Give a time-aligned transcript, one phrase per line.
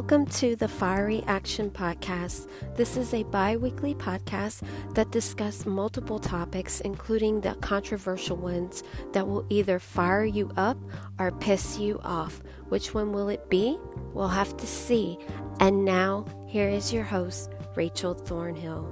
[0.00, 2.48] Welcome to the Fiery Action Podcast.
[2.74, 4.62] This is a bi weekly podcast
[4.94, 8.82] that discusses multiple topics, including the controversial ones
[9.12, 10.78] that will either fire you up
[11.18, 12.40] or piss you off.
[12.70, 13.78] Which one will it be?
[14.14, 15.18] We'll have to see.
[15.60, 18.88] And now, here is your host, Rachel Thornhill.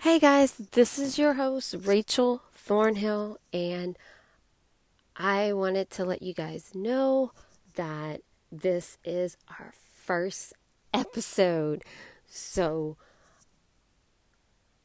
[0.00, 3.96] Hey guys, this is your host, Rachel Thornhill, and
[5.16, 7.32] I wanted to let you guys know
[7.74, 10.52] that this is our first
[10.92, 11.84] episode.
[12.26, 12.96] So,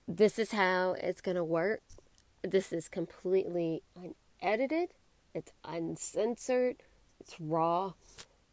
[0.07, 1.81] this is how it's going to work.
[2.43, 3.81] This is completely
[4.41, 4.89] unedited,
[5.33, 6.77] it's uncensored,
[7.19, 7.93] it's raw.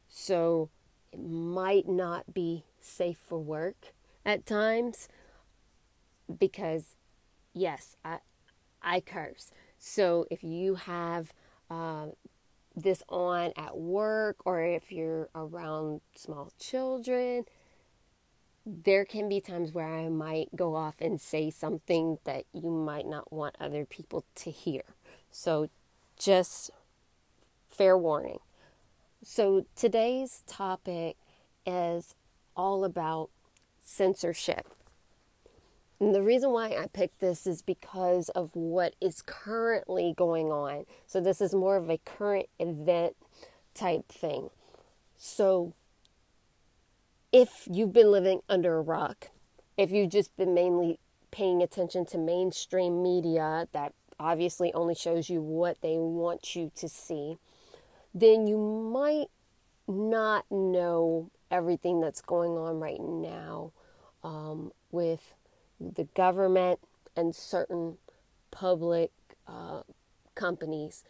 [0.09, 0.71] So,
[1.13, 3.93] it might not be safe for work
[4.25, 5.09] at times
[6.39, 6.97] because,
[7.53, 8.21] yes, I,
[8.81, 9.51] I curse.
[9.79, 11.35] So, if you have
[11.71, 12.07] uh,
[12.75, 17.45] this on at work or if you're around small children,
[18.67, 23.07] there can be times where I might go off and say something that you might
[23.07, 24.83] not want other people to hear.
[25.31, 25.69] So,
[26.19, 26.71] just
[27.69, 28.41] fair warning.
[29.23, 31.17] So, today's topic
[31.65, 32.15] is
[32.57, 33.31] all about
[33.85, 34.67] censorship.
[35.99, 40.85] And the reason why I picked this is because of what is currently going on.
[41.07, 43.17] So, this is more of a current event
[43.75, 44.51] type thing.
[45.17, 45.73] So,
[47.33, 49.31] if you've been living under a rock,
[49.77, 50.99] if you've just been mainly
[51.31, 56.89] paying attention to mainstream media that obviously only shows you what they want you to
[56.89, 57.37] see,
[58.15, 59.27] then you might
[59.87, 63.73] not know everything that's going on right now
[64.25, 65.35] um, with
[65.81, 66.81] the government
[67.17, 67.99] and certain
[68.51, 69.11] public
[69.47, 69.83] uh,
[70.35, 71.05] companies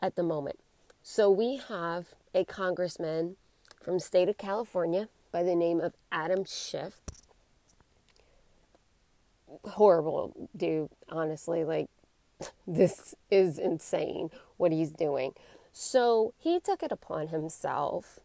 [0.00, 0.58] at the moment.
[1.02, 3.36] So we have a congressman
[3.82, 7.00] from state of California by the name of Adam Schiff.
[9.64, 11.64] Horrible dude, honestly.
[11.64, 11.88] Like,
[12.66, 15.32] this is insane what he's doing.
[15.72, 18.20] So he took it upon himself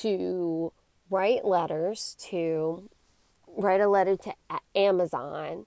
[0.00, 0.72] to
[1.10, 2.88] write letters to
[3.56, 4.34] write a letter to
[4.74, 5.66] Amazon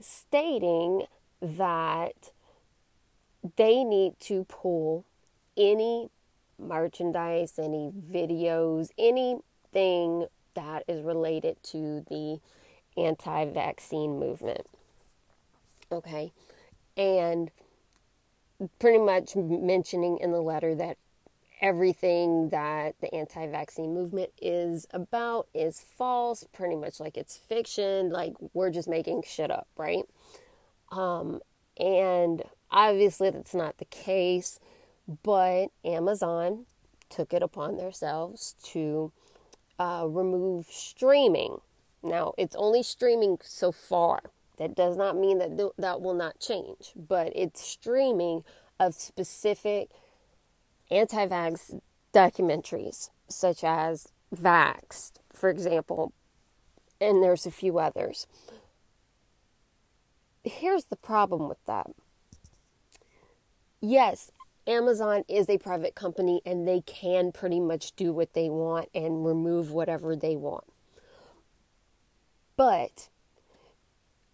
[0.00, 1.04] stating
[1.40, 2.30] that
[3.56, 5.04] they need to pull
[5.56, 6.08] any
[6.58, 12.40] merchandise, any videos, anything that is related to the
[12.96, 14.66] anti vaccine movement.
[15.90, 16.32] Okay.
[16.96, 17.50] And
[18.78, 20.96] pretty much mentioning in the letter that
[21.64, 28.10] everything that the anti vaccine movement is about is false, pretty much like it's fiction,
[28.10, 30.04] like we're just making shit up, right?
[30.92, 31.40] Um,
[31.78, 34.60] and obviously that's not the case,
[35.22, 36.66] but Amazon
[37.08, 39.10] took it upon themselves to
[39.78, 41.62] uh, remove streaming.
[42.02, 44.20] Now, it's only streaming so far.
[44.58, 48.44] That does not mean that th- that will not change, but it's streaming
[48.78, 49.88] of specific
[50.90, 51.80] anti vax
[52.12, 56.12] documentaries, such as Vaxxed, for example,
[57.00, 58.26] and there's a few others.
[60.42, 61.90] Here's the problem with that.
[63.80, 64.30] Yes,
[64.66, 69.26] Amazon is a private company and they can pretty much do what they want and
[69.26, 70.64] remove whatever they want.
[72.56, 73.08] But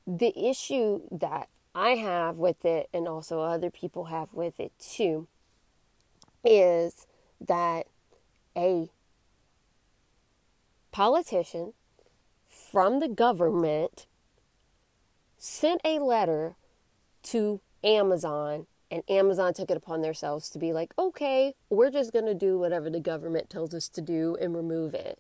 [0.06, 5.28] the issue that I have with it, and also other people have with it too,
[6.44, 7.06] is
[7.40, 7.86] that
[8.56, 8.90] a
[10.92, 11.72] politician
[12.48, 14.06] from the government
[15.38, 16.56] sent a letter
[17.22, 22.26] to Amazon and Amazon took it upon themselves to be like, okay, we're just going
[22.26, 25.18] to do whatever the government tells us to do and remove it.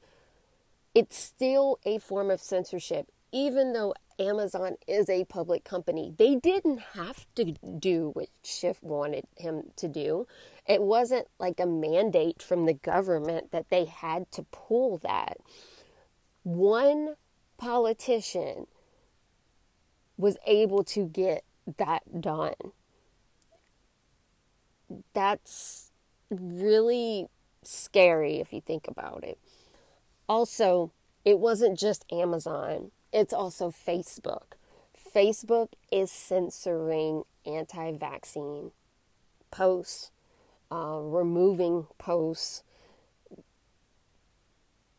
[0.94, 6.12] It's still a form of censorship, even though Amazon is a public company.
[6.16, 10.26] They didn't have to do what Schiff wanted him to do.
[10.66, 15.38] It wasn't like a mandate from the government that they had to pull that.
[16.42, 17.16] One
[17.56, 18.66] politician
[20.18, 21.42] was able to get
[21.78, 22.54] that done.
[25.14, 25.90] That's
[26.28, 27.28] really
[27.62, 29.38] scary if you think about it.
[30.28, 30.92] Also,
[31.24, 34.52] it wasn't just Amazon it's also Facebook.
[35.14, 38.70] Facebook is censoring anti vaccine
[39.50, 40.10] posts,
[40.70, 42.62] uh, removing posts,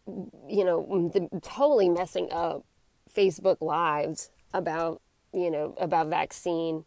[0.08, 2.66] you know, the, totally messing up
[3.14, 5.02] Facebook lives about,
[5.34, 6.84] you know, about vaccine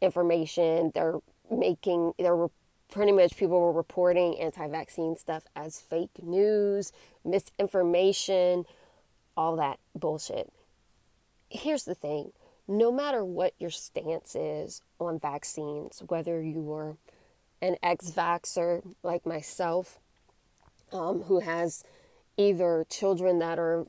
[0.00, 0.90] information.
[0.94, 1.20] They're
[1.50, 2.50] making there were
[2.90, 6.92] pretty much people were reporting anti-vaccine stuff as fake news,
[7.24, 8.64] misinformation,
[9.36, 10.52] all that bullshit.
[11.48, 12.32] Here's the thing,
[12.66, 16.96] no matter what your stance is on vaccines, whether you are
[17.62, 19.98] an ex-vaxxer like myself,
[20.92, 21.84] um, who has
[22.36, 23.86] either children that are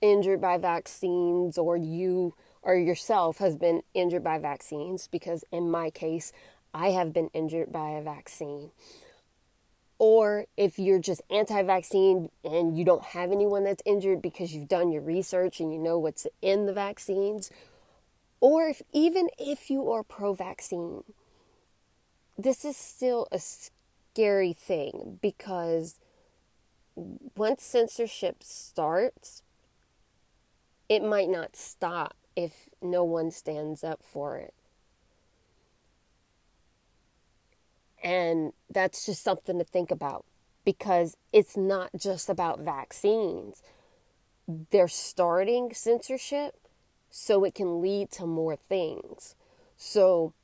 [0.00, 5.88] injured by vaccines or you or yourself has been injured by vaccines because in my
[5.90, 6.32] case
[6.74, 8.70] I have been injured by a vaccine.
[9.98, 14.68] Or if you're just anti vaccine and you don't have anyone that's injured because you've
[14.68, 17.50] done your research and you know what's in the vaccines.
[18.40, 21.02] Or if even if you are pro vaccine,
[22.36, 25.98] this is still a scary thing because
[27.34, 29.42] once censorship starts,
[30.88, 34.54] it might not stop if no one stands up for it.
[38.06, 40.24] And that's just something to think about
[40.64, 43.64] because it's not just about vaccines.
[44.70, 46.54] They're starting censorship
[47.10, 49.34] so it can lead to more things.
[49.76, 50.34] So,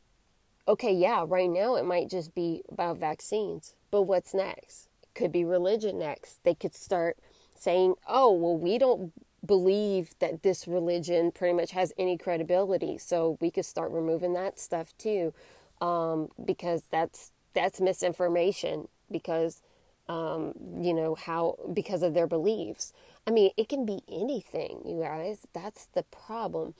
[0.67, 4.89] okay, yeah, right now it might just be about vaccines, but what's next?
[5.15, 6.43] Could be religion next.
[6.43, 7.17] They could start
[7.57, 9.13] saying, oh, well, we don't
[9.47, 12.99] believe that this religion pretty much has any credibility.
[12.99, 15.33] So we could start removing that stuff too,
[15.81, 19.63] um, because that's that's misinformation because
[20.09, 22.93] um, you know how because of their beliefs.
[23.27, 25.47] I mean, it can be anything, you guys.
[25.53, 26.75] That's the problem.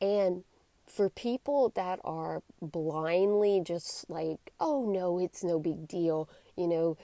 [0.00, 0.42] And
[0.86, 6.96] for people that are blindly just like, oh no, it's no big deal, you know,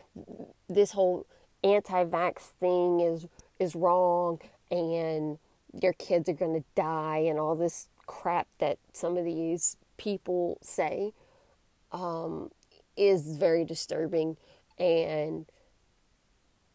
[0.69, 1.27] this whole
[1.65, 3.27] anti-vax thing is
[3.59, 5.39] is wrong and
[5.81, 10.59] your kids are going to die and all this crap that some of these people
[10.63, 11.13] say.
[11.93, 12.51] Um,
[12.97, 14.37] is very disturbing
[14.79, 15.47] and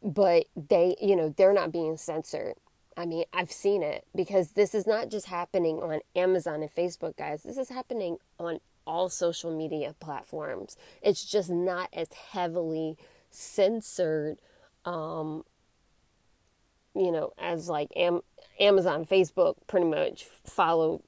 [0.03, 2.53] but they you know they're not being censored.
[2.95, 7.17] I mean i've seen it because this is not just happening on amazon and facebook
[7.17, 7.43] guys.
[7.43, 10.77] This is happening on all social media platforms.
[11.01, 12.97] It's just not as heavily
[13.29, 14.37] censored
[14.85, 15.43] um
[16.95, 18.21] you know as like Am-
[18.59, 21.03] amazon facebook pretty much follow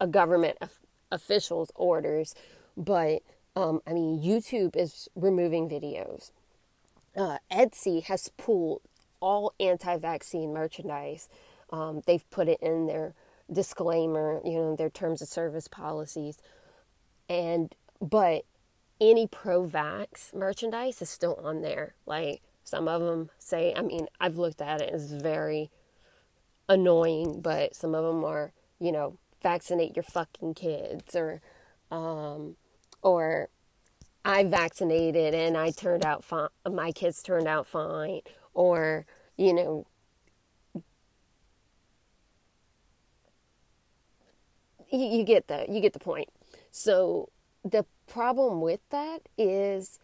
[0.00, 0.78] a government of-
[1.10, 2.34] official's orders.
[2.76, 3.22] But
[3.54, 6.30] um, I mean, YouTube is removing videos.
[7.16, 8.82] Uh, Etsy has pulled
[9.20, 11.28] all anti vaccine merchandise.
[11.70, 13.14] Um, they've put it in their
[13.50, 16.40] disclaimer, you know, their terms of service policies.
[17.28, 18.44] And, but
[19.00, 21.94] any pro vax merchandise is still on there.
[22.06, 25.70] Like some of them say, I mean, I've looked at it, it's very
[26.68, 31.42] annoying, but some of them are, you know, vaccinate your fucking kids or,
[31.90, 32.56] um,
[33.02, 33.48] or
[34.24, 38.20] I vaccinated and I turned out fine, my kids turned out fine,
[38.54, 39.04] or,
[39.36, 39.86] you know,
[44.90, 46.28] you, you get the you get the point.
[46.70, 47.30] So
[47.64, 49.98] the problem with that is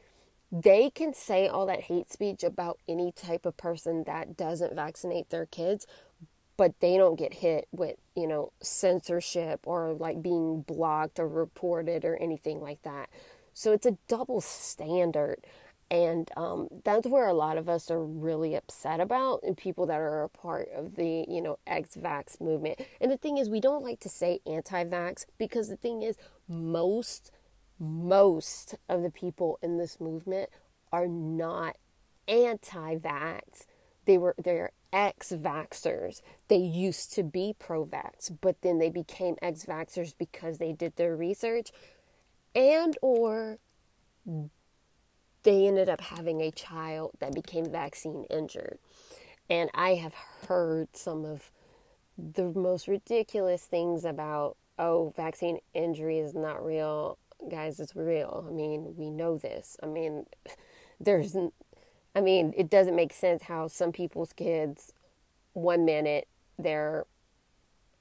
[0.51, 5.31] they can say all that hate speech about any type of person that doesn't vaccinate
[5.31, 5.87] their kids,
[6.59, 12.05] but they don't get hit with, you know, censorship or like being blocked or reported
[12.05, 13.09] or anything like that.
[13.55, 15.47] So it's a double standard.
[15.91, 19.99] And um, that's where a lot of us are really upset about, and people that
[19.99, 22.81] are a part of the, you know, ex-vax movement.
[23.01, 27.31] And the thing is, we don't like to say anti-vax because the thing is, most,
[27.79, 30.51] most of the people in this movement
[30.93, 31.77] are not
[32.27, 33.65] anti-vax.
[34.05, 36.23] They were they're ex-vaxxers.
[36.49, 41.71] They used to be pro-vax, but then they became ex-vaxxers because they did their research
[42.55, 43.59] and or
[45.43, 48.79] they ended up having a child that became vaccine injured.
[49.49, 50.15] And I have
[50.49, 51.51] heard some of
[52.19, 57.19] the most ridiculous things about oh, vaccine injury is not real.
[57.51, 58.47] Guys, it's real.
[58.49, 59.77] I mean, we know this.
[59.83, 60.27] I mean,
[61.01, 61.37] there's
[62.19, 64.93] I mean, it doesn't make sense how some people's kids,
[65.53, 66.27] one minute
[66.59, 67.07] they're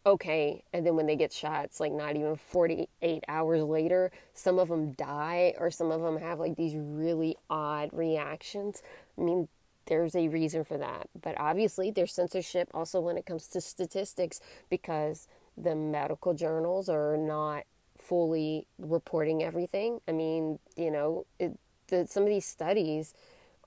[0.07, 4.57] okay, and then when they get shot, it's like not even 48 hours later, some
[4.57, 8.81] of them die, or some of them have like these really odd reactions.
[9.19, 9.49] I mean,
[9.85, 11.09] there's a reason for that.
[11.21, 17.17] But obviously, there's censorship also when it comes to statistics because the medical journals are
[17.17, 17.65] not
[17.99, 20.01] fully reporting everything.
[20.07, 21.59] I mean, you know, it,
[21.89, 23.13] the, some of these studies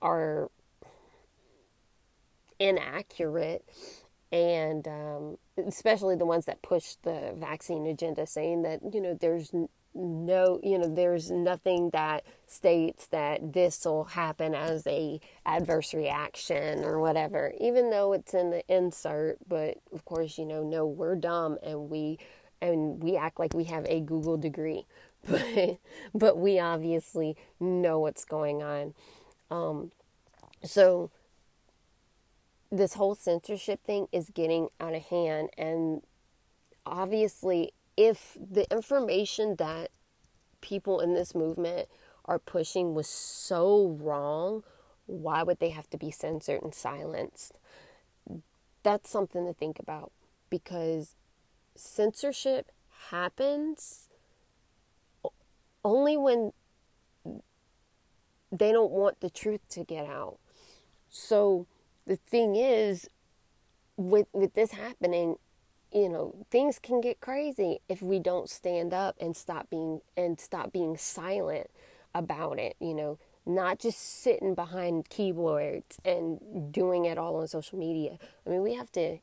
[0.01, 0.49] are
[2.59, 3.65] inaccurate
[4.31, 9.51] and um, especially the ones that push the vaccine agenda saying that you know there's
[9.93, 16.83] no, you know, there's nothing that states that this will happen as a adverse reaction
[16.83, 19.37] or whatever, even though it's in the insert.
[19.47, 22.19] But of course, you know, no, we're dumb and we
[22.61, 24.85] and we act like we have a Google degree,
[25.27, 25.77] but
[26.13, 28.93] but we obviously know what's going on.
[29.51, 29.91] Um,
[30.63, 31.11] so
[32.71, 36.01] this whole censorship thing is getting out of hand, and
[36.85, 39.91] obviously, if the information that
[40.61, 41.89] people in this movement
[42.25, 44.63] are pushing was so wrong,
[45.05, 47.57] why would they have to be censored and silenced?
[48.83, 50.11] That's something to think about
[50.49, 51.15] because
[51.75, 52.71] censorship
[53.09, 54.07] happens
[55.83, 56.53] only when
[58.51, 60.37] they don't want the truth to get out.
[61.09, 61.67] So
[62.05, 63.09] the thing is
[63.97, 65.35] with with this happening,
[65.93, 70.39] you know, things can get crazy if we don't stand up and stop being and
[70.39, 71.69] stop being silent
[72.13, 77.77] about it, you know, not just sitting behind keyboards and doing it all on social
[77.77, 78.17] media.
[78.45, 79.17] I mean, we have to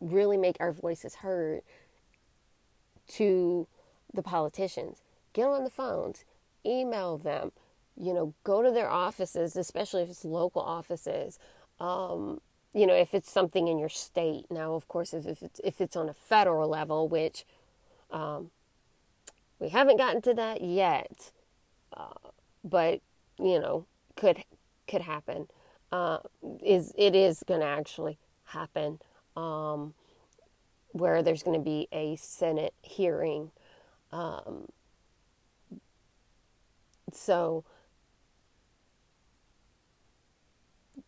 [0.00, 1.62] really make our voices heard
[3.08, 3.66] to
[4.12, 5.02] the politicians.
[5.32, 6.24] Get on the phones,
[6.64, 7.52] email them,
[8.00, 11.38] you know, go to their offices, especially if it's local offices.
[11.78, 12.40] Um,
[12.72, 14.46] you know, if it's something in your state.
[14.50, 17.44] Now, of course, if, if it's if it's on a federal level, which
[18.10, 18.50] um,
[19.58, 21.30] we haven't gotten to that yet,
[21.96, 22.30] uh,
[22.64, 23.00] but
[23.38, 24.44] you know, could
[24.88, 25.48] could happen.
[25.92, 26.18] Uh,
[26.64, 29.00] is it is going to actually happen?
[29.36, 29.94] Um,
[30.92, 33.50] where there's going to be a Senate hearing.
[34.12, 34.66] Um,
[37.12, 37.64] so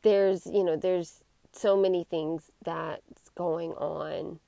[0.03, 4.39] there's you know there's so many things that's going on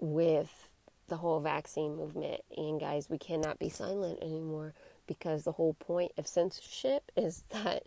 [0.00, 0.70] with
[1.08, 4.74] the whole vaccine movement and guys we cannot be silent anymore
[5.06, 7.84] because the whole point of censorship is that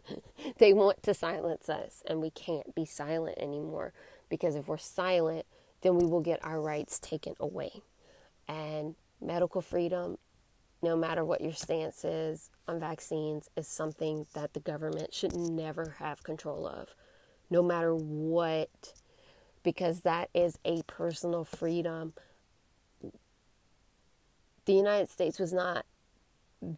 [0.58, 3.94] they want to silence us and we can't be silent anymore
[4.30, 5.46] because if we're silent
[5.82, 7.82] then we will get our rights taken away.
[8.48, 10.18] And medical freedom,
[10.82, 15.96] no matter what your stance is on vaccines, is something that the government should never
[16.00, 16.96] have control of,
[17.50, 18.94] no matter what,
[19.64, 22.14] because that is a personal freedom.
[24.66, 25.86] The United States was not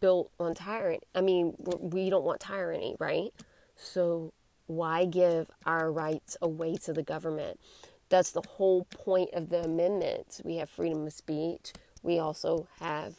[0.00, 1.00] built on tyranny.
[1.14, 3.30] I mean, we don't want tyranny, right?
[3.76, 4.32] So
[4.66, 7.60] why give our rights away to the government?
[8.08, 10.40] That's the whole point of the amendments.
[10.44, 11.72] We have freedom of speech.
[12.02, 13.14] We also have,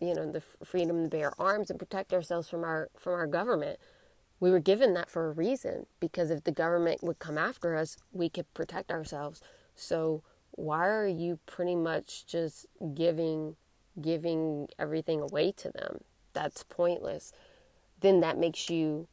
[0.00, 3.78] you know, the freedom to bear arms and protect ourselves from our from our government.
[4.38, 7.98] We were given that for a reason because if the government would come after us,
[8.12, 9.42] we could protect ourselves.
[9.74, 13.56] So why are you pretty much just giving
[14.00, 16.00] giving everything away to them?
[16.32, 17.32] That's pointless.
[18.00, 19.08] Then that makes you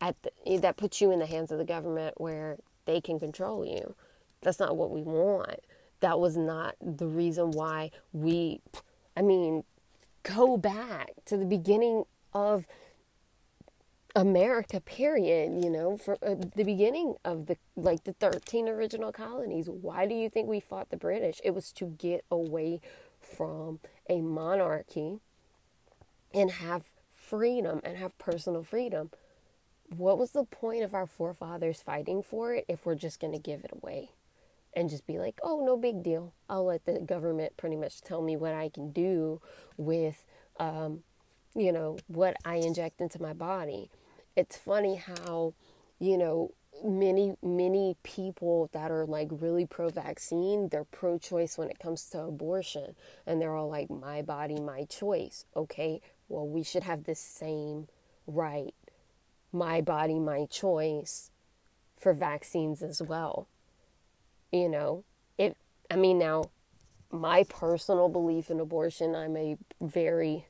[0.00, 3.18] at the, eh, that puts you in the hands of the government where they can
[3.20, 3.94] control you.
[4.42, 5.60] That's not what we want.
[6.00, 8.60] That was not the reason why we,
[9.16, 9.64] I mean,
[10.22, 12.66] go back to the beginning of
[14.14, 19.68] America, period, you know, for uh, the beginning of the, like the 13 original colonies.
[19.68, 21.40] Why do you think we fought the British?
[21.44, 22.80] It was to get away
[23.20, 25.20] from a monarchy
[26.34, 29.10] and have freedom and have personal freedom
[29.96, 33.38] what was the point of our forefathers fighting for it if we're just going to
[33.38, 34.10] give it away
[34.74, 36.32] and just be like, oh, no big deal.
[36.48, 39.40] I'll let the government pretty much tell me what I can do
[39.76, 40.24] with,
[40.58, 41.02] um,
[41.54, 43.90] you know, what I inject into my body.
[44.36, 45.54] It's funny how,
[45.98, 46.52] you know,
[46.82, 52.04] many, many people that are like really pro vaccine, they're pro choice when it comes
[52.10, 52.94] to abortion.
[53.26, 55.44] And they're all like, my body, my choice.
[55.54, 57.88] Okay, well, we should have the same
[58.26, 58.74] right
[59.52, 61.30] my body, my choice
[61.98, 63.46] for vaccines as well.
[64.52, 65.04] You know,
[65.38, 65.56] it,
[65.90, 66.50] I mean, now,
[67.10, 70.46] my personal belief in abortion, I'm a very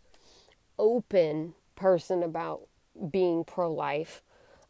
[0.79, 2.63] open person about
[3.11, 4.23] being pro life.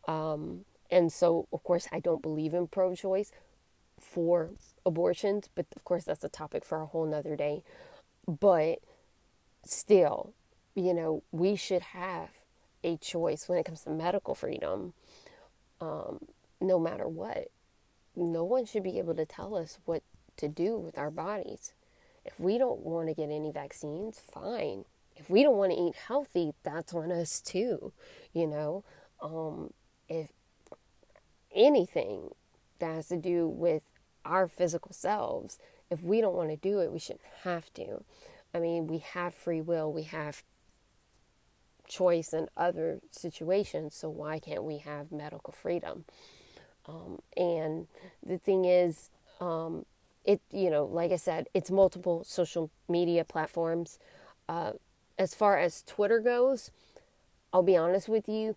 [0.07, 3.33] Um, and so, of course, I don't believe in pro choice
[3.99, 4.51] for
[4.85, 7.62] abortions, but of course, that's a topic for a whole nother day.
[8.29, 8.81] But
[9.65, 10.35] still,
[10.75, 12.29] you know, we should have
[12.85, 14.93] a choice when it comes to medical freedom,
[15.81, 16.21] um,
[16.61, 17.49] no matter what.
[18.14, 20.02] No one should be able to tell us what
[20.37, 21.73] to do with our bodies.
[22.25, 24.85] If we don't want to get any vaccines, fine.
[25.16, 27.92] If we don't want to eat healthy, that's on us too.
[28.33, 28.85] You know,
[29.21, 29.73] um,
[30.09, 30.31] if
[31.54, 32.31] anything
[32.78, 33.83] that has to do with
[34.25, 35.59] our physical selves,
[35.90, 38.04] if we don't want to do it, we shouldn't have to.
[38.54, 40.42] I mean, we have free will, we have
[41.88, 46.04] choice in other situations, so why can't we have medical freedom?
[46.87, 47.87] Um, and
[48.25, 49.11] the thing is,
[49.41, 49.87] um,
[50.25, 53.99] it you know, like I said, it's multiple social media platforms.
[54.49, 54.73] Uh,
[55.19, 56.71] as far as Twitter goes,
[57.53, 58.57] I'll be honest with you,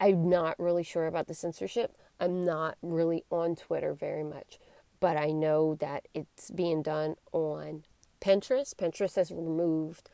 [0.00, 1.96] I'm not really sure about the censorship.
[2.18, 4.58] I'm not really on Twitter very much,
[4.98, 7.84] but I know that it's being done on
[8.20, 8.74] Pinterest.
[8.74, 10.10] Pinterest has removed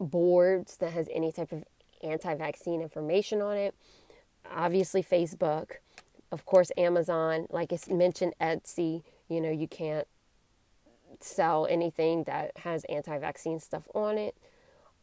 [0.00, 1.64] boards that has any type of
[2.02, 3.74] anti-vaccine information on it.
[4.50, 5.76] Obviously Facebook,
[6.30, 10.06] of course Amazon, like I mentioned Etsy, you know, you can't
[11.20, 14.36] sell anything that has anti-vaccine stuff on it.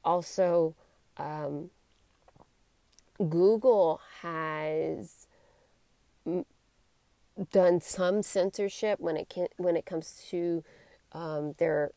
[0.04, 0.76] Also,
[1.18, 1.70] um,
[3.18, 5.28] Google has
[7.52, 10.64] done some censorship when it can, when it comes to
[11.12, 11.92] um, their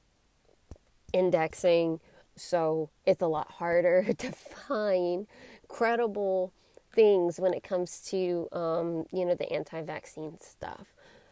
[1.13, 2.01] indexing.
[2.37, 5.27] So it's a lot harder to find
[5.69, 6.53] credible
[6.99, 10.89] things when it comes to um, you know the anti-vaccine stuff.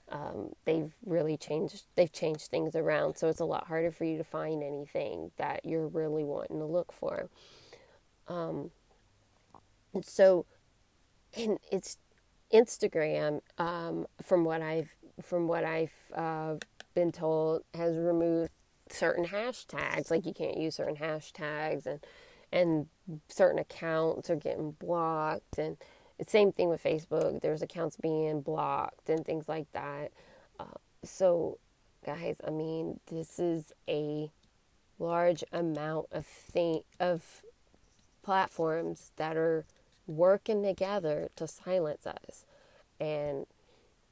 [0.08, 4.16] Um, they've really changed they've changed things around so it's a lot harder for you
[4.18, 7.28] to find anything that you're really wanting to look for
[8.28, 8.70] um,
[10.00, 10.46] so
[11.36, 11.98] and it's
[12.54, 16.54] instagram um, from what i've from what i've uh,
[16.94, 18.52] been told has removed
[18.88, 21.98] certain hashtags like you can't use certain hashtags and
[22.52, 22.86] and
[23.28, 25.76] certain accounts are getting blocked and
[26.26, 27.40] same thing with Facebook.
[27.40, 30.12] There's accounts being blocked and things like that.
[30.58, 31.58] Uh, so,
[32.04, 34.30] guys, I mean, this is a
[34.98, 37.42] large amount of thing of
[38.22, 39.66] platforms that are
[40.06, 42.46] working together to silence us,
[42.98, 43.46] and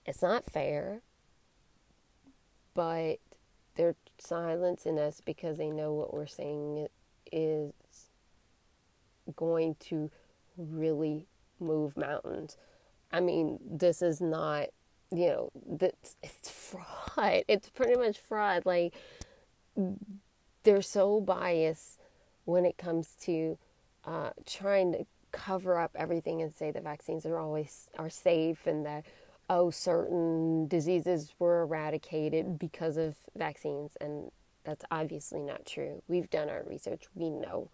[0.05, 1.01] it's not fair.
[2.75, 3.21] But
[3.77, 6.89] they're silencing us because they know what we're saying
[7.33, 7.73] is
[9.37, 10.11] going to
[10.57, 11.27] really
[11.61, 12.57] move mountains.
[13.13, 14.69] I mean, this is not,
[15.13, 17.45] you know, this, it's fraud.
[17.49, 18.67] It's pretty much fraud.
[18.67, 18.95] Like,
[20.65, 22.01] they're so biased
[22.45, 23.59] when it comes to
[24.05, 28.87] uh, trying to cover up everything and say that vaccines are always are safe and
[28.87, 29.05] that
[29.51, 34.31] oh certain diseases were eradicated because of vaccines and
[34.65, 36.03] that's obviously not true.
[36.09, 37.71] We've done our research, we know.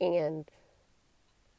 [0.00, 0.48] And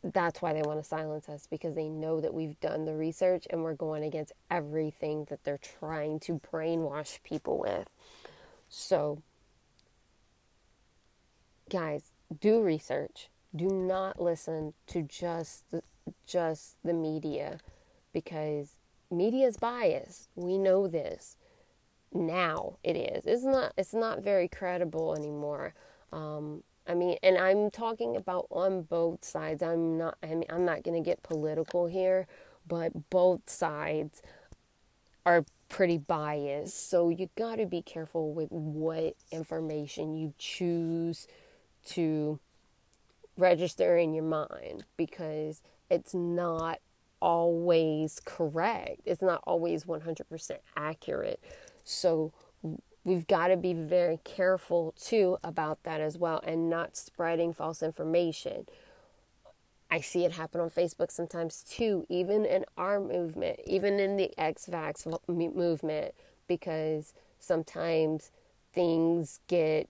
[0.03, 3.45] that's why they want to silence us because they know that we've done the research
[3.49, 7.87] and we're going against everything that they're trying to brainwash people with.
[8.67, 9.21] So,
[11.69, 13.29] guys, do research.
[13.55, 15.83] Do not listen to just the,
[16.25, 17.59] just the media
[18.13, 18.75] because
[19.11, 20.29] media is biased.
[20.35, 21.37] We know this.
[22.13, 23.25] Now it is.
[23.25, 23.73] It's not.
[23.77, 25.73] It's not very credible anymore.
[26.11, 29.63] Um, I mean, and I'm talking about on both sides.
[29.63, 30.17] I'm not.
[30.21, 32.27] I mean, I'm not going to get political here,
[32.67, 34.21] but both sides
[35.25, 36.89] are pretty biased.
[36.89, 41.27] So you got to be careful with what information you choose
[41.85, 42.39] to
[43.37, 46.79] register in your mind because it's not
[47.21, 48.99] always correct.
[49.05, 51.39] It's not always 100% accurate.
[51.85, 52.33] So
[53.03, 57.81] we've got to be very careful too about that as well and not spreading false
[57.81, 58.65] information.
[59.89, 64.31] I see it happen on Facebook sometimes too, even in our movement, even in the
[64.37, 66.13] X Vax movement,
[66.47, 68.31] because sometimes
[68.73, 69.89] things get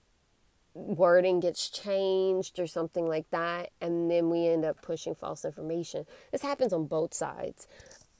[0.74, 6.06] wording gets changed or something like that, and then we end up pushing false information.
[6.30, 7.68] This happens on both sides.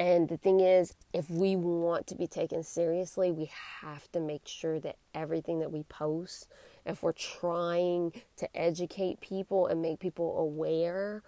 [0.02, 4.48] And the thing is, if we want to be taken seriously, we have to make
[4.48, 6.48] sure that everything that we post,
[6.84, 11.22] if we're trying to educate people and make people aware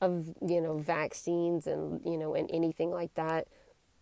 [0.00, 3.48] of, you know, vaccines and, you know, and anything like that,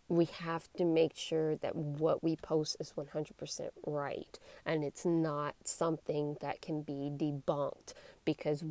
[0.09, 4.39] we have to make sure that what we post is 100% right.
[4.67, 7.95] And it's not something that can be debunked
[8.27, 8.65] because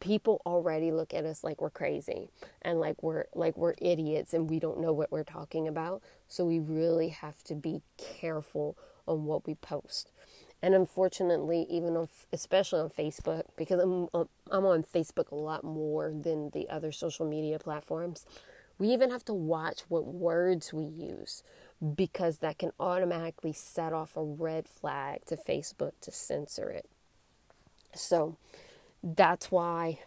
[0.00, 2.28] people already look at us like we're crazy
[2.62, 6.02] and like we're like we're idiots and we don't know what we're talking about.
[6.28, 10.10] So we really have to be careful on what we post.
[10.62, 15.64] And unfortunately even on especially on Facebook because I'm um, I'm on Facebook a lot
[15.64, 18.26] more than the other social media platforms
[18.78, 21.42] we even have to watch what words we use
[21.94, 26.88] because that can automatically set off a red flag to Facebook to censor it.
[27.94, 28.36] So
[29.14, 30.00] that's why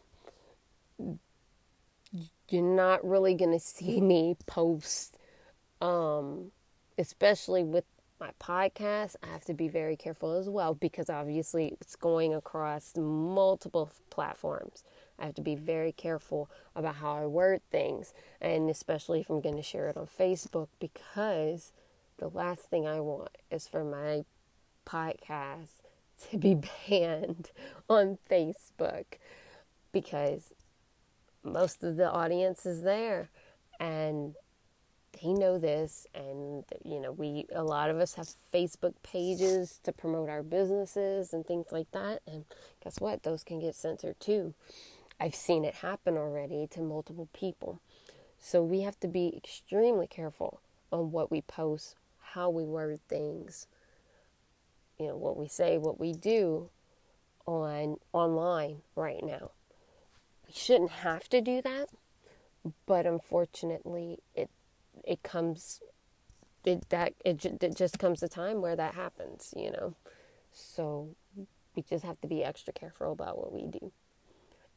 [2.50, 5.16] you're not really going to see me post
[5.82, 6.52] um,
[6.98, 7.86] especially with
[8.20, 12.98] my podcast, I have to be very careful as well because obviously it's going across
[12.98, 14.84] multiple platforms.
[15.18, 19.40] I have to be very careful about how I word things, and especially if I'm
[19.40, 21.72] going to share it on Facebook because
[22.18, 24.26] the last thing I want is for my
[24.86, 25.82] podcast
[26.30, 26.56] to be
[26.90, 27.52] banned
[27.90, 29.06] on Facebook
[29.92, 30.54] because
[31.44, 33.30] most of the audience is there
[33.80, 34.36] and
[35.22, 39.92] they know this and you know we a lot of us have facebook pages to
[39.92, 42.22] promote our businesses and things like that.
[42.28, 42.46] And
[42.84, 43.24] guess what?
[43.24, 44.54] Those can get censored too.
[45.20, 47.82] I've seen it happen already to multiple people.
[48.40, 51.96] So we have to be extremely careful on what we post
[52.34, 53.68] how we word things
[55.00, 56.70] you know what we say what we do
[57.46, 59.52] on online right now.
[60.46, 61.90] We shouldn't have to do that
[62.86, 64.50] but unfortunately it
[65.06, 65.82] it comes
[66.66, 69.96] it that it, it just comes a time where that happens you know?
[70.52, 71.16] So
[71.76, 73.92] we just have to be extra careful about what we do.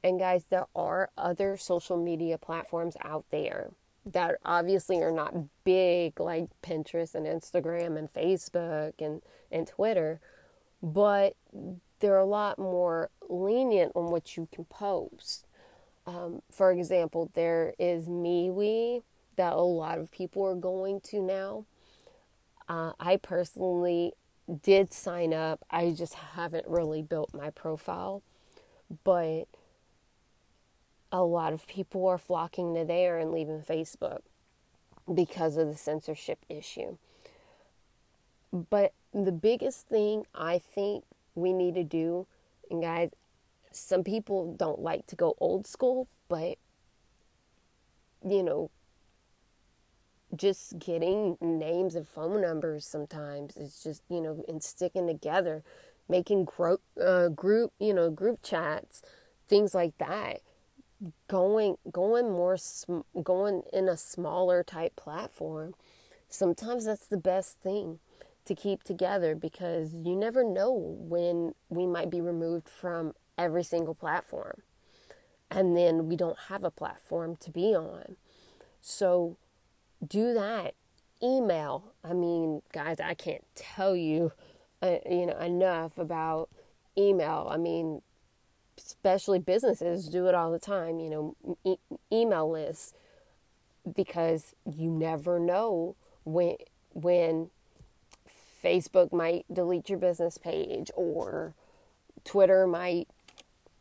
[0.04, 3.70] And guys there are other social media platforms out there
[4.05, 5.35] that obviously are not
[5.65, 10.21] big like Pinterest and Instagram and Facebook and, and Twitter,
[10.83, 11.37] but
[12.01, 15.47] they're a lot more lenient on what you can post.
[16.07, 19.03] Um, for example, there is MeWe
[19.37, 21.65] that a lot of people are going to now.
[22.69, 24.12] Uh, I personally
[24.62, 25.65] did sign up.
[25.71, 28.23] I just haven't really built my profile,
[29.05, 29.45] but
[31.12, 34.20] a lot of people are flocking to there and leaving Facebook
[35.12, 36.96] because of the censorship issue.
[38.53, 42.27] But the biggest thing I think we need to do,
[42.70, 43.11] and guys,
[43.70, 46.57] some people don't like to go old school, but
[48.27, 48.70] you know,
[50.35, 55.62] just getting names and phone numbers sometimes is just you know and sticking together
[56.09, 59.03] making group uh, group you know group chats
[59.48, 60.40] things like that
[61.29, 62.57] going going more
[63.23, 65.75] going in a smaller type platform
[66.29, 67.99] sometimes that's the best thing
[68.45, 73.95] to keep together because you never know when we might be removed from every single
[73.95, 74.62] platform
[75.51, 78.17] and then we don't have a platform to be on
[78.81, 79.37] so
[80.07, 80.75] do that.
[81.23, 81.93] Email.
[82.05, 84.33] I mean, guys, I can't tell you,
[84.83, 86.51] uh, you know, enough about
[86.99, 87.49] email.
[87.51, 88.03] I mean,
[88.78, 90.98] especially businesses do it all the time.
[91.00, 92.94] You know, e- email lists
[93.94, 96.56] because you never know when
[96.92, 97.50] when
[98.62, 101.54] Facebook might delete your business page or
[102.24, 103.08] Twitter might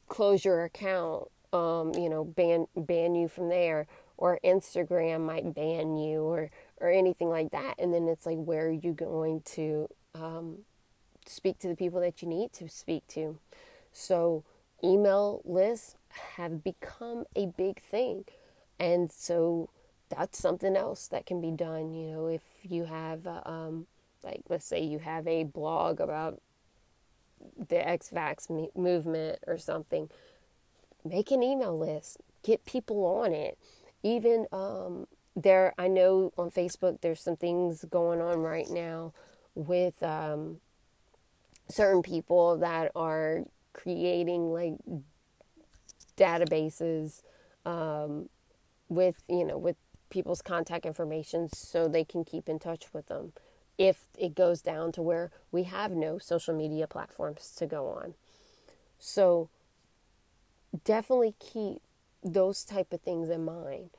[0.07, 1.27] close your account.
[1.53, 6.49] Um, you know, ban ban you from there or Instagram might ban you or
[6.79, 7.75] or anything like that.
[7.77, 10.59] And then it's like, where are you going to um,
[11.25, 13.37] speak to the people that you need to speak to?
[13.93, 14.43] So
[14.83, 15.95] email lists
[16.35, 18.25] have become a big thing,
[18.79, 19.69] and so
[20.09, 21.93] that's something else that can be done.
[21.93, 23.87] You know, if you have uh, um,
[24.23, 26.41] like let's say you have a blog about
[27.69, 30.09] the X-Vax movement or something,
[31.03, 33.57] make an email list, get people on it
[34.03, 39.13] even um, there, I know on Facebook there's some things going on right now
[39.55, 40.59] with um,
[41.69, 44.73] certain people that are creating like
[46.17, 47.21] databases
[47.65, 48.29] um,
[48.89, 49.75] with you know with
[50.09, 53.31] people's contact information so they can keep in touch with them
[53.77, 58.13] if it goes down to where we have no social media platforms to go on.
[58.99, 59.49] So
[60.83, 61.81] definitely keep
[62.23, 63.89] those type of things in mind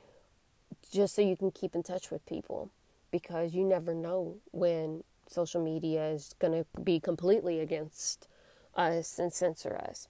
[0.91, 2.69] just so you can keep in touch with people
[3.11, 8.27] because you never know when social media is going to be completely against
[8.75, 10.07] us and censor us.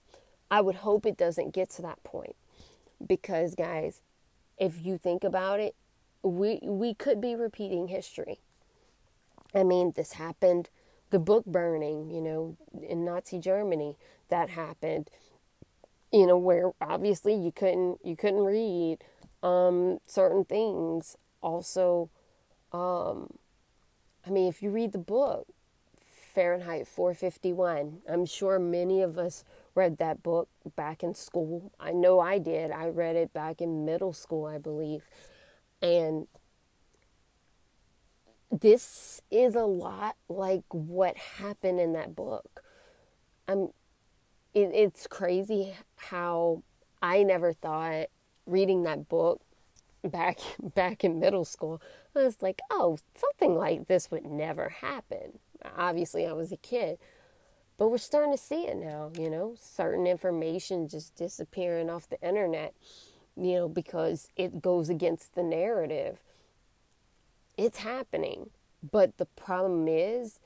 [0.50, 2.36] I would hope it doesn't get to that point
[3.04, 4.00] because guys,
[4.58, 5.74] if you think about it,
[6.22, 8.40] we we could be repeating history.
[9.54, 10.68] I mean, this happened
[11.10, 13.96] the book burning, you know, in Nazi Germany
[14.28, 15.10] that happened
[16.14, 18.98] you know where obviously you couldn't you couldn't read
[19.42, 22.08] um, certain things also
[22.72, 23.34] um,
[24.26, 25.48] i mean if you read the book
[26.34, 29.44] fahrenheit 451 i'm sure many of us
[29.74, 31.72] read that book back in school.
[31.80, 32.70] I know i did.
[32.70, 35.08] I read it back in middle school i believe.
[35.82, 36.26] And
[38.50, 42.62] this is a lot like what happened in that book.
[43.48, 43.70] I'm
[44.54, 46.62] it, it's crazy how
[47.02, 48.06] I never thought
[48.46, 49.40] reading that book
[50.04, 50.38] back
[50.74, 51.82] back in middle school,
[52.14, 55.40] I was like, oh, something like this would never happen.
[55.76, 56.98] Obviously, I was a kid,
[57.76, 59.10] but we're starting to see it now.
[59.18, 62.74] You know, certain information just disappearing off the internet.
[63.36, 66.18] You know, because it goes against the narrative.
[67.56, 68.50] It's happening,
[68.88, 70.38] but the problem is,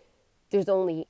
[0.51, 1.07] there's only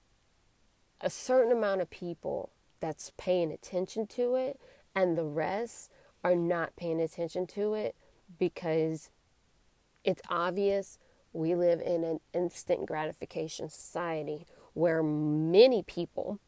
[1.01, 4.59] a certain amount of people that's paying attention to it,
[4.94, 5.90] and the rest
[6.25, 7.94] are not paying attention to it
[8.38, 9.11] because
[10.05, 10.99] it's obvious
[11.32, 16.38] we live in an instant gratification society where many people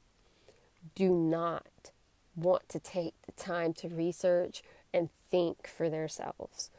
[0.94, 1.90] do not
[2.34, 4.62] want to take the time to research
[4.92, 6.70] and think for themselves.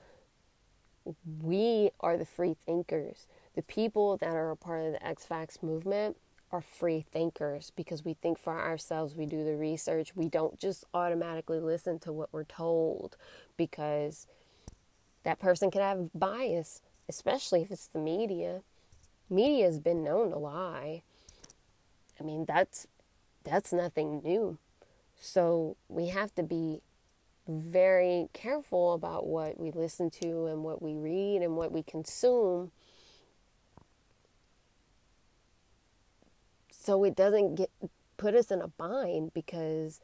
[1.42, 3.28] We are the free thinkers.
[3.56, 6.18] The people that are a part of the X Vax movement
[6.52, 10.16] are free thinkers because we think for ourselves, we do the research.
[10.16, 13.16] We don't just automatically listen to what we're told
[13.58, 14.28] because
[15.24, 16.82] that person could have bias,
[17.12, 18.62] especially if it's the media.
[19.30, 21.04] Media has been known to lie.
[22.20, 22.88] I mean, that's
[23.44, 24.58] that's nothing new.
[25.20, 26.82] So we have to be
[27.48, 32.72] very careful about what we listen to and what we read and what we consume
[36.72, 37.70] so it doesn't get
[38.18, 40.00] put us in a bind because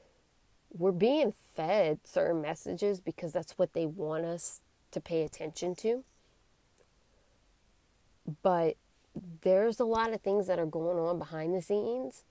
[0.71, 6.03] we're being fed certain messages because that's what they want us to pay attention to.
[8.43, 8.75] But
[9.41, 12.23] there's a lot of things that are going on behind the scenes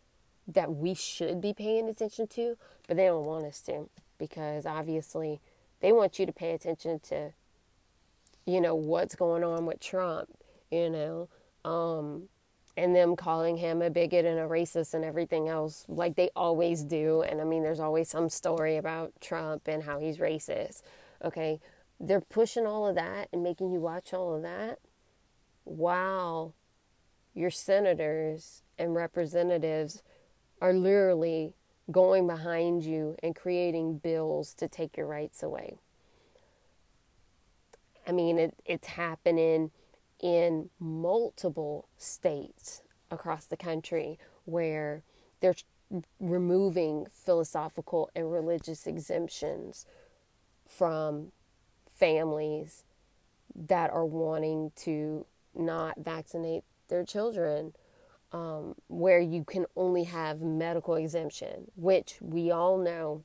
[0.47, 2.57] that we should be paying attention to,
[2.87, 5.41] but they don't want us to because obviously
[5.81, 7.33] they want you to pay attention to
[8.47, 10.29] you know what's going on with Trump,
[10.71, 11.29] you know,
[11.65, 12.29] um,
[12.77, 16.85] and them calling him a bigot and a racist and everything else, like they always
[16.85, 17.23] do.
[17.23, 20.83] And I mean, there's always some story about Trump and how he's racist.
[21.25, 21.61] Okay.
[21.99, 24.79] They're pushing all of that and making you watch all of that
[25.66, 26.55] while
[27.35, 30.02] your senators and representatives
[30.61, 31.52] are literally
[31.90, 35.79] going behind you and creating bills to take your rights away.
[38.07, 39.70] I mean, it, it's happening
[40.20, 45.02] in multiple states across the country where
[45.40, 45.55] they're
[46.20, 49.85] removing philosophical and religious exemptions
[50.66, 51.33] from
[51.87, 52.85] families
[53.55, 55.26] that are wanting to
[55.59, 57.75] not vaccinate their children,
[58.33, 63.23] um, where you can only have medical exemption, which we all know.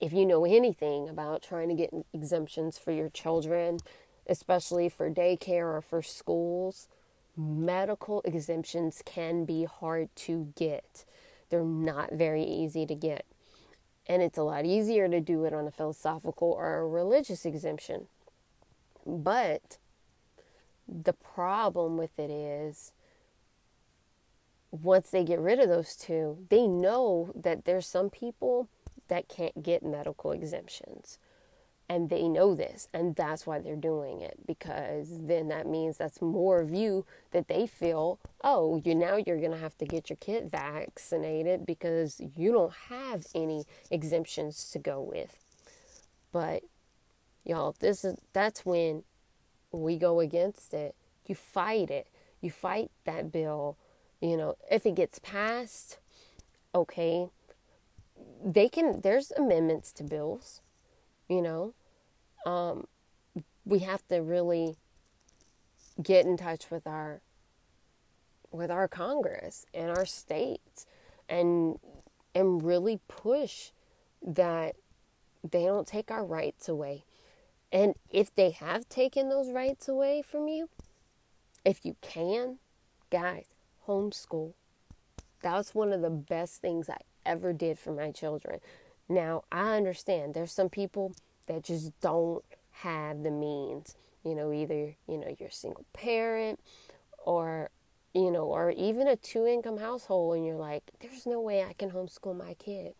[0.00, 3.78] If you know anything about trying to get exemptions for your children,
[4.26, 6.88] especially for daycare or for schools,
[7.36, 11.04] medical exemptions can be hard to get.
[11.50, 13.26] They're not very easy to get.
[14.06, 18.06] And it's a lot easier to do it on a philosophical or a religious exemption.
[19.06, 19.78] But
[20.90, 22.92] the problem with it is
[24.70, 28.68] once they get rid of those two, they know that there's some people
[29.08, 31.18] that can't get medical exemptions.
[31.88, 36.22] And they know this and that's why they're doing it because then that means that's
[36.22, 40.16] more of you that they feel oh you now you're to have to get your
[40.18, 45.36] kid vaccinated because you don't have any exemptions to go with.
[46.30, 46.62] But
[47.44, 49.02] y'all this is that's when
[49.72, 50.94] we go against it
[51.26, 52.08] you fight it
[52.40, 53.76] you fight that bill
[54.20, 55.98] you know if it gets passed
[56.74, 57.28] okay
[58.44, 60.60] they can there's amendments to bills
[61.28, 61.74] you know
[62.46, 62.86] um,
[63.64, 64.76] we have to really
[66.02, 67.20] get in touch with our
[68.50, 70.86] with our Congress and our states
[71.28, 71.78] and
[72.34, 73.70] and really push
[74.22, 74.76] that
[75.48, 77.04] they don't take our rights away.
[77.72, 80.68] And if they have taken those rights away from you,
[81.64, 82.58] if you can,
[83.10, 83.46] guys,
[83.86, 84.54] homeschool.
[85.42, 88.60] That was one of the best things I ever did for my children.
[89.08, 91.14] Now, I understand there's some people
[91.46, 93.96] that just don't have the means.
[94.24, 96.60] You know, either, you know, you're a single parent
[97.24, 97.70] or,
[98.14, 101.72] you know, or even a two income household and you're like, there's no way I
[101.72, 102.94] can homeschool my kid.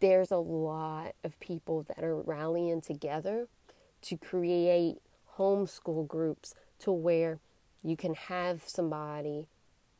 [0.00, 3.48] There's a lot of people that are rallying together
[4.02, 4.98] to create
[5.38, 7.38] homeschool groups to where
[7.82, 9.48] you can have somebody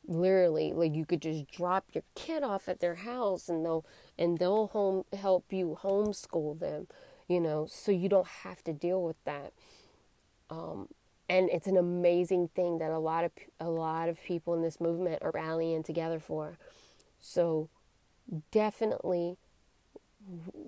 [0.07, 3.87] literally like you could just drop your kid off at their house and they'll
[4.19, 6.87] and they'll home help you homeschool them
[7.27, 9.53] you know so you don't have to deal with that.
[10.51, 10.89] Um,
[11.29, 14.81] and it's an amazing thing that a lot of a lot of people in this
[14.81, 16.59] movement are rallying together for.
[17.21, 17.69] So
[18.51, 19.37] definitely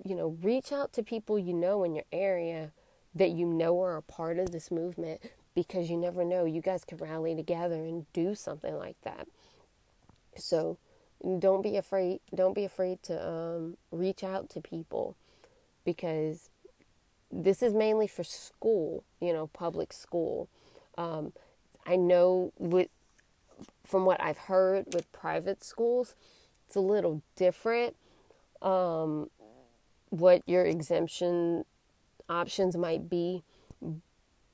[0.05, 2.71] you know reach out to people you know in your area
[3.15, 5.21] that you know are a part of this movement
[5.55, 6.45] because you never know.
[6.45, 9.27] You guys could rally together and do something like that.
[10.35, 10.77] So
[11.39, 12.19] don't be afraid.
[12.33, 15.15] Don't be afraid to um, reach out to people
[15.83, 16.49] because
[17.31, 20.47] this is mainly for school, you know, public school.
[20.95, 21.33] Um,
[21.87, 22.89] I know with
[23.83, 26.13] from what I've heard with private schools,
[26.67, 27.95] it's a little different.
[28.61, 29.29] Um,
[30.09, 31.65] what your exemption
[32.29, 33.43] options might be.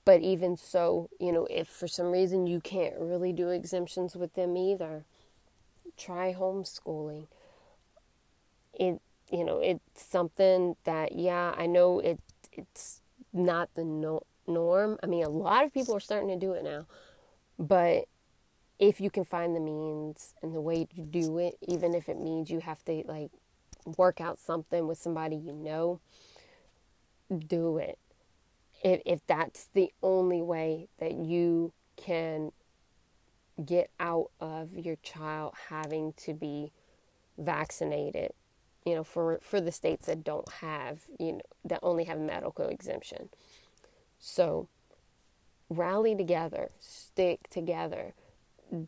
[0.05, 4.33] But even so, you know, if for some reason you can't really do exemptions with
[4.33, 5.05] them either,
[5.97, 7.27] try homeschooling.
[8.73, 8.99] It,
[9.31, 12.19] you know, it's something that, yeah, I know it,
[12.51, 14.97] it's not the no, norm.
[15.01, 16.85] I mean, a lot of people are starting to do it now,
[17.57, 18.05] but
[18.79, 22.19] if you can find the means and the way to do it, even if it
[22.19, 23.31] means you have to like
[23.97, 25.99] work out something with somebody you know,
[27.47, 27.97] do it.
[28.83, 32.51] If, if that's the only way that you can
[33.63, 36.71] get out of your child having to be
[37.37, 38.31] vaccinated,
[38.85, 42.67] you know, for, for the states that don't have, you know, that only have medical
[42.67, 43.29] exemption.
[44.19, 44.67] So
[45.69, 48.13] rally together, stick together.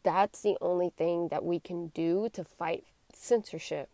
[0.03, 3.89] That's the only thing that we can do to fight censorship.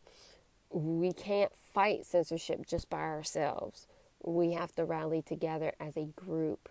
[0.72, 3.88] We can't fight censorship just by ourselves
[4.24, 6.70] we have to rally together as a group.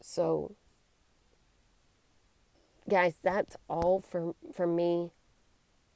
[0.00, 0.54] So,
[2.88, 5.10] guys, that's all for, for me.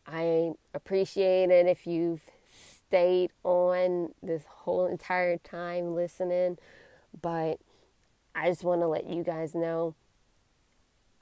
[0.06, 2.22] I appreciate it if you've
[2.88, 6.58] stayed on this whole entire time listening,
[7.20, 7.60] but
[8.34, 9.94] I just want to let you guys know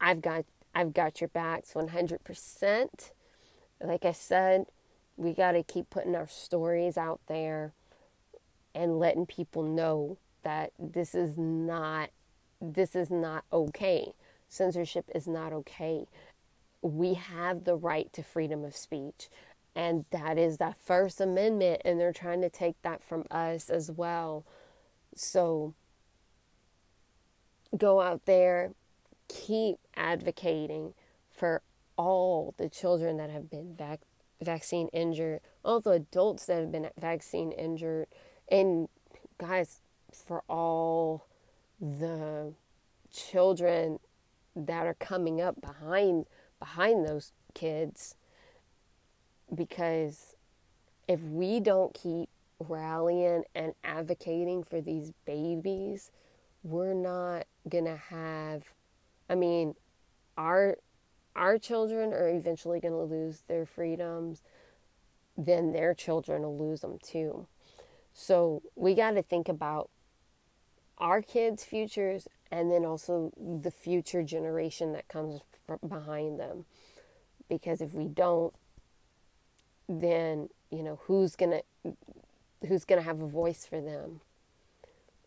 [0.01, 3.11] I've got I've got your backs 100%.
[3.83, 4.67] Like I said,
[5.19, 7.75] we got to keep putting our stories out there
[8.75, 12.11] and letting people know that this is not
[12.61, 14.13] this is not okay.
[14.49, 16.07] Censorship is not okay.
[16.83, 19.29] We have the right to freedom of speech.
[19.77, 23.91] And that is the First Amendment, and they're trying to take that from us as
[23.93, 24.45] well.
[25.17, 25.75] So
[27.77, 28.73] go out there,
[29.29, 30.95] keep advocating
[31.31, 31.63] for
[31.97, 34.08] all the children that have been vac-
[34.41, 38.07] vaccine injured, all the adults that have been vaccine injured,
[38.51, 38.89] and
[39.39, 39.81] guys,
[40.13, 41.27] for all
[41.81, 42.55] the
[43.11, 43.99] children
[44.57, 46.27] that are coming up behind
[46.59, 48.17] behind those kids
[49.55, 50.35] because
[51.07, 56.11] if we don't keep rallying and advocating for these babies,
[56.63, 58.65] we're not going to have
[59.31, 59.75] I mean,
[60.37, 60.79] our
[61.39, 64.43] our children are eventually going to lose their freedoms,
[65.37, 67.47] then their children will lose them too.
[68.13, 69.89] So we got to think about
[70.99, 75.41] our kids' futures and then also the future generation that comes
[75.87, 76.65] behind them.
[77.49, 78.53] Because if we don't,
[79.89, 81.63] then you know who's gonna
[82.67, 84.21] who's gonna have a voice for them.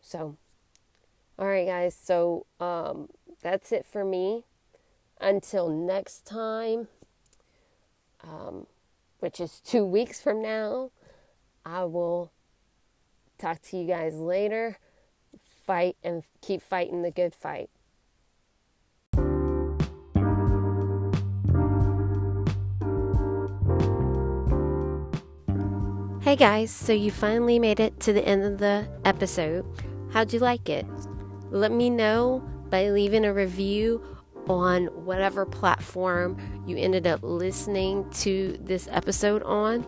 [0.00, 0.36] So,
[1.38, 1.96] all right, guys.
[2.00, 3.08] So um,
[3.40, 4.44] that's it for me.
[5.22, 6.88] Until next time,
[8.22, 8.66] um,
[9.20, 10.90] which is two weeks from now,
[11.64, 12.32] I will
[13.42, 14.78] Talk to you guys later.
[15.66, 17.70] Fight and keep fighting the good fight.
[26.22, 29.66] Hey guys, so you finally made it to the end of the episode.
[30.12, 30.86] How'd you like it?
[31.50, 34.04] Let me know by leaving a review
[34.48, 39.86] on whatever platform you ended up listening to this episode on.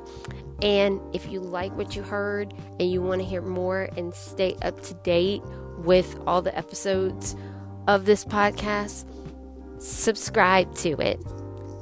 [0.63, 4.57] And if you like what you heard and you want to hear more and stay
[4.63, 5.43] up to date
[5.79, 7.37] with all the episodes
[7.87, 9.07] of this podcast,
[9.79, 11.21] subscribe to it.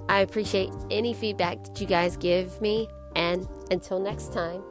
[0.08, 2.88] I appreciate any feedback that you guys give me.
[3.14, 4.62] And until next time.